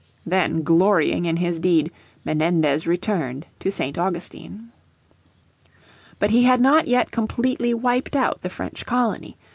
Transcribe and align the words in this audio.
Then, 0.25 0.63
glorying 0.63 1.25
in 1.25 1.37
his 1.37 1.59
deed, 1.59 1.91
Menendez 2.25 2.87
returned 2.87 3.45
to 3.59 3.71
St. 3.71 3.99
Augustine. 3.99 4.69
But 6.17 6.31
he 6.31 6.41
had 6.43 6.59
not 6.59 6.87
yet 6.87 7.11
completely 7.11 7.75
wiped 7.75 8.15
out 8.15 8.41
the 8.41 8.49
French 8.49 8.83
colony. 8.87 9.37